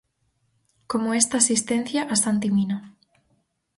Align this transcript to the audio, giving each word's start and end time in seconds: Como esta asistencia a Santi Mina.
Como 0.91 1.09
esta 1.21 1.35
asistencia 1.37 2.01
a 2.05 2.15
Santi 2.23 2.49
Mina. 2.55 2.77